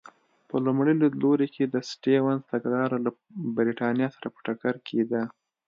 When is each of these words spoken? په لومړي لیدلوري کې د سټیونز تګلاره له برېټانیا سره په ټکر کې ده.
په 0.49 0.55
لومړي 0.65 0.93
لیدلوري 1.01 1.47
کې 1.55 1.63
د 1.67 1.75
سټیونز 1.89 2.41
تګلاره 2.51 2.97
له 3.05 3.11
برېټانیا 3.57 4.07
سره 4.15 4.27
په 4.33 4.39
ټکر 4.45 4.75
کې 4.87 5.01
ده. 5.11 5.21